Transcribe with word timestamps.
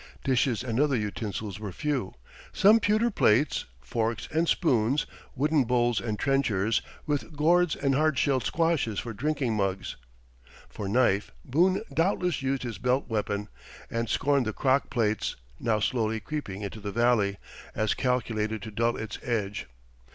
Dishes 0.23 0.63
and 0.63 0.79
other 0.79 0.95
utensils 0.95 1.59
were 1.59 1.71
few 1.71 2.15
some 2.51 2.79
pewter 2.79 3.11
plates, 3.11 3.65
forks, 3.81 4.27
and 4.31 4.49
spoons; 4.49 5.05
wooden 5.35 5.63
bowls 5.63 6.01
and 6.01 6.17
trenchers, 6.17 6.81
with 7.05 7.37
gourds 7.37 7.75
and 7.75 7.93
hard 7.93 8.17
shelled 8.17 8.43
squashes 8.43 8.97
for 8.97 9.13
drinking 9.13 9.55
mugs. 9.55 9.97
For 10.67 10.89
knife, 10.89 11.29
Boone 11.45 11.83
doubtless 11.93 12.41
used 12.41 12.63
his 12.63 12.79
belt 12.79 13.07
weapon, 13.09 13.47
and 13.91 14.09
scorned 14.09 14.47
the 14.47 14.53
crock 14.53 14.89
plates, 14.89 15.35
now 15.59 15.79
slowly 15.79 16.19
creeping 16.19 16.63
into 16.63 16.79
the 16.79 16.91
valley, 16.91 17.37
as 17.75 17.93
calculated 17.93 18.63
to 18.63 18.71
dull 18.71 18.97
its 18.97 19.19
edge. 19.21 19.67